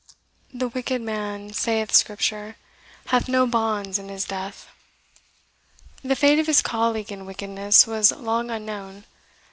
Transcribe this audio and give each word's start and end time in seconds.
"The 0.51 0.67
wicked 0.67 0.99
man," 0.99 1.53
saith 1.53 1.91
Scripture, 1.93 2.55
"hath 3.09 3.29
no 3.29 3.45
bands 3.45 3.99
in 3.99 4.09
his 4.09 4.25
death." 4.25 4.67
The 6.03 6.15
fate 6.15 6.39
of 6.39 6.47
his 6.47 6.63
colleague 6.63 7.11
in 7.11 7.27
wickedness 7.27 7.85
was 7.85 8.11
long 8.11 8.49
unknown. 8.49 9.03